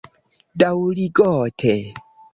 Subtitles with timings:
[0.63, 1.77] Daŭrigote